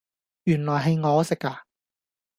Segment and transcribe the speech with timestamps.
[0.45, 1.59] 原來係我食㗎